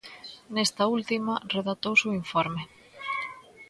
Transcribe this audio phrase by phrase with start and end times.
[0.55, 2.61] Nesta última redactouse o informe.